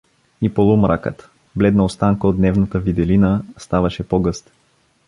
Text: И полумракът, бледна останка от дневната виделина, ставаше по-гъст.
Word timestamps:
И 0.41 0.49
полумракът, 0.53 1.29
бледна 1.55 1.83
останка 1.83 2.27
от 2.27 2.37
дневната 2.37 2.79
виделина, 2.79 3.41
ставаше 3.57 4.03
по-гъст. 4.07 4.51